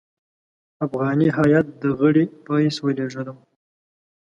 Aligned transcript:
افغاني 0.85 1.27
هیات 1.37 1.67
د 1.81 1.83
غړي 1.99 2.25
په 2.43 2.51
حیث 2.61 2.77
ولېږلم. 2.81 3.37